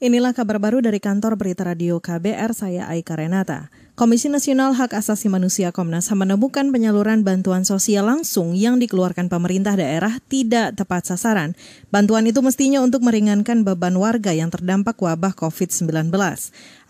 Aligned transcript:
Inilah 0.00 0.32
kabar 0.32 0.56
baru 0.56 0.80
dari 0.80 0.96
kantor 0.96 1.36
berita 1.36 1.60
radio 1.60 2.00
KBR, 2.00 2.56
saya 2.56 2.88
Aika 2.88 3.20
Renata. 3.20 3.68
Komisi 4.00 4.32
Nasional 4.32 4.72
Hak 4.72 4.96
Asasi 4.96 5.28
Manusia 5.28 5.76
Komnas 5.76 6.08
HAM 6.08 6.24
menemukan 6.24 6.72
penyaluran 6.72 7.20
bantuan 7.20 7.68
sosial 7.68 8.08
langsung 8.08 8.56
yang 8.56 8.80
dikeluarkan 8.80 9.28
pemerintah 9.28 9.76
daerah 9.76 10.16
tidak 10.24 10.72
tepat 10.72 11.04
sasaran. 11.04 11.52
Bantuan 11.92 12.24
itu 12.24 12.40
mestinya 12.40 12.80
untuk 12.80 13.04
meringankan 13.04 13.60
beban 13.60 13.92
warga 14.00 14.32
yang 14.32 14.48
terdampak 14.48 14.96
wabah 14.96 15.36
COVID-19. 15.36 16.08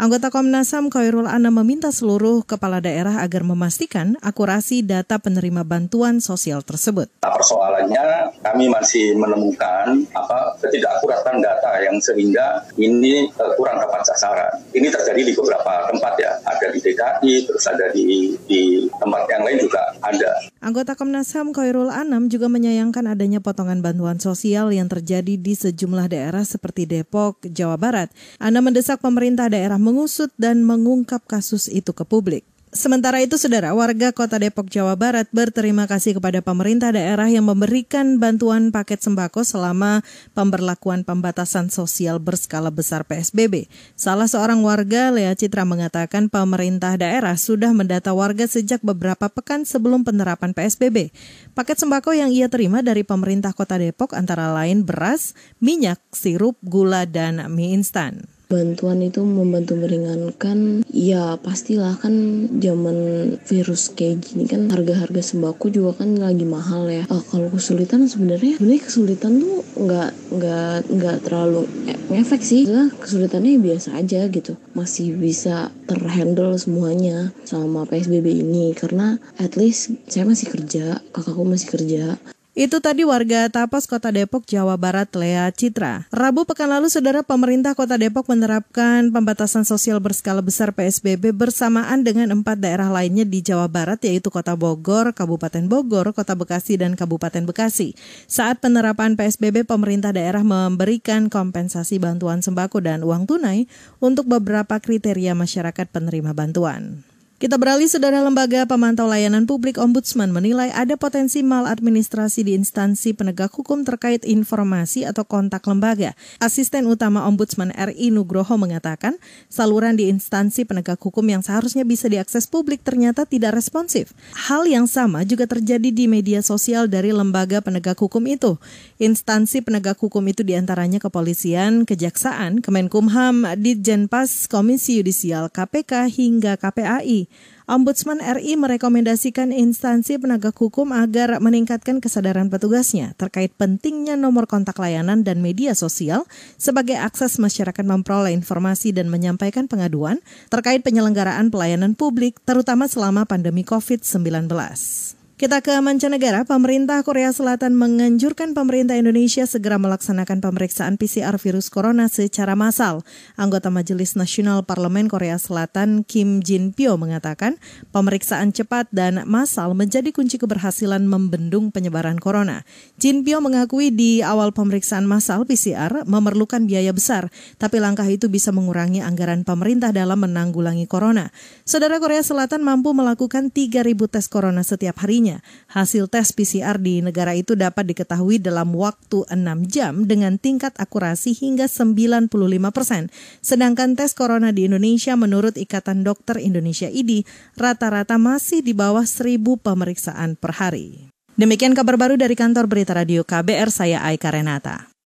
Anggota 0.00 0.32
Komnas 0.32 0.72
HAM 0.72 0.88
Khairul 0.88 1.28
Anam 1.28 1.60
meminta 1.60 1.92
seluruh 1.92 2.40
kepala 2.48 2.80
daerah 2.80 3.20
agar 3.20 3.44
memastikan 3.44 4.16
akurasi 4.24 4.80
data 4.80 5.20
penerima 5.20 5.60
bantuan 5.60 6.24
sosial 6.24 6.64
tersebut. 6.64 7.12
Persoalannya 7.20 8.32
kami 8.40 8.72
masih 8.72 9.12
menemukan 9.20 10.00
apa 10.16 10.56
ketidakakuratan 10.64 11.44
data 11.44 11.84
yang 11.84 12.00
sehingga 12.00 12.64
ini 12.80 13.28
kurang 13.60 13.76
tepat 13.76 14.08
sasaran. 14.08 14.48
Ini 14.72 14.88
terjadi 14.88 15.20
di 15.20 15.36
beberapa 15.36 15.92
tempat 15.92 16.16
ya, 16.16 16.32
ada 16.48 16.66
di 16.72 16.80
DKI, 16.80 17.34
terus 17.44 17.64
ada 17.68 17.92
di, 17.92 18.32
di 18.48 18.88
tempat 18.96 19.28
yang 19.28 19.44
lain 19.44 19.60
juga 19.60 19.84
ada. 20.00 20.32
Anggota 20.60 20.92
Komnas 20.92 21.32
HAM 21.32 21.56
Khairul 21.56 21.88
Anam 21.88 22.28
juga 22.28 22.44
menyayangkan 22.52 23.08
adanya 23.08 23.40
potongan 23.40 23.80
bantuan 23.80 24.20
sosial 24.20 24.68
yang 24.76 24.92
terjadi 24.92 25.40
di 25.40 25.56
sejumlah 25.56 26.12
daerah 26.12 26.44
seperti 26.44 26.84
Depok, 26.84 27.40
Jawa 27.48 27.80
Barat. 27.80 28.12
Anda 28.36 28.60
mendesak 28.60 29.00
pemerintah 29.00 29.48
daerah 29.48 29.80
mengusut 29.80 30.28
dan 30.36 30.60
mengungkap 30.68 31.24
kasus 31.24 31.64
itu 31.64 31.96
ke 31.96 32.04
publik. 32.04 32.44
Sementara 32.70 33.18
itu, 33.18 33.34
saudara 33.34 33.74
warga 33.74 34.14
Kota 34.14 34.38
Depok, 34.38 34.70
Jawa 34.70 34.94
Barat 34.94 35.26
berterima 35.34 35.90
kasih 35.90 36.22
kepada 36.22 36.38
pemerintah 36.38 36.94
daerah 36.94 37.26
yang 37.26 37.50
memberikan 37.50 38.22
bantuan 38.22 38.70
paket 38.70 39.02
sembako 39.02 39.42
selama 39.42 40.06
pemberlakuan 40.38 41.02
pembatasan 41.02 41.66
sosial 41.74 42.22
berskala 42.22 42.70
besar 42.70 43.02
PSBB. 43.02 43.66
Salah 43.98 44.30
seorang 44.30 44.62
warga, 44.62 45.10
Lea 45.10 45.34
Citra, 45.34 45.66
mengatakan 45.66 46.30
pemerintah 46.30 46.94
daerah 46.94 47.34
sudah 47.34 47.74
mendata 47.74 48.14
warga 48.14 48.46
sejak 48.46 48.78
beberapa 48.86 49.26
pekan 49.26 49.66
sebelum 49.66 50.06
penerapan 50.06 50.54
PSBB. 50.54 51.10
Paket 51.58 51.74
sembako 51.74 52.14
yang 52.14 52.30
ia 52.30 52.46
terima 52.46 52.86
dari 52.86 53.02
pemerintah 53.02 53.50
Kota 53.50 53.82
Depok 53.82 54.14
antara 54.14 54.54
lain 54.54 54.86
beras, 54.86 55.34
minyak, 55.58 55.98
sirup, 56.14 56.54
gula, 56.62 57.02
dan 57.02 57.50
mie 57.50 57.74
instan 57.74 58.30
bantuan 58.50 58.98
itu 59.06 59.22
membantu 59.22 59.78
meringankan 59.78 60.82
ya 60.90 61.38
pastilah 61.38 61.94
kan 62.02 62.46
zaman 62.58 62.98
virus 63.46 63.94
kayak 63.94 64.26
gini 64.26 64.50
kan 64.50 64.66
harga-harga 64.74 65.22
sembako 65.22 65.70
juga 65.70 66.02
kan 66.02 66.18
lagi 66.18 66.42
mahal 66.42 66.90
ya. 66.90 67.06
Uh, 67.06 67.22
kalau 67.30 67.46
kesulitan 67.54 68.10
sebenarnya 68.10 68.58
sebenarnya 68.58 68.82
kesulitan 68.82 69.32
tuh 69.38 69.62
nggak 69.78 70.10
nggak 70.34 70.78
nggak 70.90 71.16
terlalu 71.22 71.62
ngefek 72.10 72.42
sih. 72.42 72.66
Lah 72.66 72.90
kesulitannya 72.98 73.62
biasa 73.62 73.94
aja 73.94 74.26
gitu. 74.26 74.58
Masih 74.74 75.14
bisa 75.14 75.70
terhandle 75.86 76.58
semuanya 76.58 77.30
sama 77.46 77.86
psbb 77.86 78.26
ini. 78.26 78.74
Karena 78.74 79.14
at 79.38 79.54
least 79.54 79.94
saya 80.10 80.26
masih 80.26 80.50
kerja 80.50 80.98
kakakku 81.14 81.46
masih 81.46 81.68
kerja 81.70 82.18
itu 82.58 82.82
tadi 82.82 83.06
warga 83.06 83.46
Tapas 83.46 83.86
Kota 83.86 84.10
Depok, 84.10 84.42
Jawa 84.42 84.74
Barat, 84.74 85.06
Lea 85.14 85.46
Citra. 85.54 86.10
Rabu 86.10 86.42
pekan 86.42 86.66
lalu, 86.66 86.90
saudara 86.90 87.22
pemerintah 87.22 87.78
Kota 87.78 87.94
Depok 87.94 88.26
menerapkan 88.26 89.06
pembatasan 89.14 89.62
sosial 89.62 90.02
berskala 90.02 90.42
besar 90.42 90.74
PSBB 90.74 91.30
bersamaan 91.30 92.02
dengan 92.02 92.34
empat 92.34 92.58
daerah 92.58 92.90
lainnya 92.90 93.22
di 93.22 93.38
Jawa 93.38 93.70
Barat, 93.70 94.02
yaitu 94.02 94.34
Kota 94.34 94.58
Bogor, 94.58 95.14
Kabupaten 95.14 95.70
Bogor, 95.70 96.10
Kota 96.10 96.34
Bekasi, 96.34 96.74
dan 96.74 96.98
Kabupaten 96.98 97.46
Bekasi. 97.46 97.94
Saat 98.26 98.58
penerapan 98.58 99.14
PSBB, 99.14 99.62
pemerintah 99.62 100.10
daerah 100.10 100.42
memberikan 100.42 101.30
kompensasi 101.30 102.02
bantuan 102.02 102.42
sembako 102.42 102.82
dan 102.82 103.06
uang 103.06 103.30
tunai 103.30 103.70
untuk 104.02 104.26
beberapa 104.26 104.82
kriteria 104.82 105.38
masyarakat 105.38 105.86
penerima 105.86 106.34
bantuan. 106.34 107.09
Kita 107.40 107.56
beralih 107.56 107.88
saudara 107.88 108.20
lembaga 108.20 108.68
pemantau 108.68 109.08
layanan 109.08 109.48
publik 109.48 109.80
Ombudsman 109.80 110.28
menilai 110.28 110.68
ada 110.76 111.00
potensi 111.00 111.40
maladministrasi 111.40 112.44
di 112.44 112.52
instansi 112.52 113.16
penegak 113.16 113.48
hukum 113.56 113.80
terkait 113.80 114.28
informasi 114.28 115.08
atau 115.08 115.24
kontak 115.24 115.64
lembaga. 115.64 116.12
Asisten 116.36 116.84
utama 116.84 117.24
Ombudsman 117.24 117.72
RI 117.72 118.12
Nugroho 118.12 118.60
mengatakan 118.60 119.16
saluran 119.48 119.96
di 119.96 120.12
instansi 120.12 120.68
penegak 120.68 121.00
hukum 121.00 121.24
yang 121.24 121.40
seharusnya 121.40 121.80
bisa 121.88 122.12
diakses 122.12 122.44
publik 122.44 122.84
ternyata 122.84 123.24
tidak 123.24 123.56
responsif. 123.56 124.12
Hal 124.36 124.68
yang 124.68 124.84
sama 124.84 125.24
juga 125.24 125.48
terjadi 125.48 125.88
di 125.88 126.12
media 126.12 126.44
sosial 126.44 126.92
dari 126.92 127.08
lembaga 127.08 127.64
penegak 127.64 127.96
hukum 128.04 128.20
itu. 128.28 128.60
Instansi 129.00 129.64
penegak 129.64 129.96
hukum 129.96 130.28
itu 130.28 130.44
di 130.44 130.60
antaranya 130.60 131.00
kepolisian, 131.00 131.88
kejaksaan, 131.88 132.60
Kemenkumham, 132.60 133.48
Ditjenpas, 133.56 134.44
Komisi 134.44 135.00
Yudisial, 135.00 135.48
KPK 135.48 136.04
hingga 136.12 136.60
KPAI. 136.60 137.29
Ombudsman 137.70 138.18
RI 138.18 138.58
merekomendasikan 138.58 139.54
instansi 139.54 140.18
penegak 140.18 140.58
hukum 140.58 140.90
agar 140.90 141.38
meningkatkan 141.38 142.02
kesadaran 142.02 142.50
petugasnya 142.50 143.14
terkait 143.14 143.54
pentingnya 143.54 144.18
nomor 144.18 144.50
kontak 144.50 144.74
layanan 144.82 145.22
dan 145.22 145.38
media 145.38 145.78
sosial 145.78 146.26
sebagai 146.58 146.98
akses 146.98 147.38
masyarakat 147.38 147.86
memperoleh 147.86 148.34
informasi 148.34 148.90
dan 148.90 149.06
menyampaikan 149.06 149.70
pengaduan 149.70 150.18
terkait 150.50 150.82
penyelenggaraan 150.82 151.54
pelayanan 151.54 151.94
publik 151.94 152.42
terutama 152.42 152.90
selama 152.90 153.22
pandemi 153.22 153.62
COVID-19. 153.62 155.19
Kita 155.40 155.64
ke 155.64 155.72
mancanegara, 155.80 156.44
pemerintah 156.44 157.00
Korea 157.00 157.32
Selatan 157.32 157.72
menganjurkan 157.72 158.52
pemerintah 158.52 159.00
Indonesia 159.00 159.48
segera 159.48 159.80
melaksanakan 159.80 160.36
pemeriksaan 160.36 161.00
PCR 161.00 161.40
virus 161.40 161.72
corona 161.72 162.12
secara 162.12 162.52
massal. 162.52 163.00
Anggota 163.40 163.72
Majelis 163.72 164.20
Nasional 164.20 164.68
Parlemen 164.68 165.08
Korea 165.08 165.40
Selatan 165.40 166.04
Kim 166.04 166.44
Jin 166.44 166.76
Pyo 166.76 167.00
mengatakan 167.00 167.56
pemeriksaan 167.88 168.52
cepat 168.52 168.92
dan 168.92 169.24
massal 169.24 169.72
menjadi 169.72 170.12
kunci 170.12 170.36
keberhasilan 170.36 171.08
membendung 171.08 171.72
penyebaran 171.72 172.20
corona. 172.20 172.60
Jin 173.00 173.24
Pyo 173.24 173.40
mengakui 173.40 173.88
di 173.88 174.20
awal 174.20 174.52
pemeriksaan 174.52 175.08
massal 175.08 175.48
PCR 175.48 176.04
memerlukan 176.04 176.68
biaya 176.68 176.92
besar, 176.92 177.32
tapi 177.56 177.80
langkah 177.80 178.04
itu 178.04 178.28
bisa 178.28 178.52
mengurangi 178.52 179.00
anggaran 179.00 179.48
pemerintah 179.48 179.88
dalam 179.88 180.20
menanggulangi 180.20 180.84
corona. 180.84 181.32
Saudara 181.64 181.96
Korea 181.96 182.20
Selatan 182.20 182.60
mampu 182.60 182.92
melakukan 182.92 183.48
3.000 183.48 183.88
tes 184.04 184.28
corona 184.28 184.60
setiap 184.60 185.00
harinya 185.00 185.29
Hasil 185.70 186.10
tes 186.10 186.34
PCR 186.34 186.82
di 186.82 186.98
negara 186.98 187.38
itu 187.38 187.54
dapat 187.54 187.86
diketahui 187.94 188.42
dalam 188.42 188.74
waktu 188.74 189.22
6 189.30 189.38
jam 189.70 190.02
dengan 190.10 190.34
tingkat 190.42 190.74
akurasi 190.74 191.30
hingga 191.38 191.70
95 191.70 192.34
persen. 192.74 193.06
Sedangkan 193.38 193.94
tes 193.94 194.10
corona 194.18 194.50
di 194.50 194.66
Indonesia 194.66 195.14
menurut 195.14 195.54
Ikatan 195.54 196.02
Dokter 196.02 196.42
Indonesia 196.42 196.90
IDI 196.90 197.22
rata-rata 197.54 198.18
masih 198.18 198.66
di 198.66 198.74
bawah 198.74 199.06
1000 199.06 199.38
pemeriksaan 199.62 200.34
per 200.34 200.58
hari. 200.58 201.06
Demikian 201.38 201.78
kabar 201.78 201.94
baru 201.94 202.18
dari 202.18 202.34
kantor 202.34 202.66
Berita 202.66 202.92
Radio 202.92 203.22
KBR, 203.22 203.70
saya 203.70 204.02
Aika 204.02 204.34
Renata. 204.34 204.89